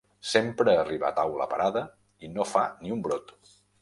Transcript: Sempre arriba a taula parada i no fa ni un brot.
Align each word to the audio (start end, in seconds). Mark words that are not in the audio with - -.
Sempre 0.27 0.73
arriba 0.83 1.07
a 1.09 1.13
taula 1.19 1.47
parada 1.51 1.83
i 2.29 2.31
no 2.39 2.47
fa 2.53 2.65
ni 2.85 2.97
un 2.97 3.05
brot. 3.11 3.35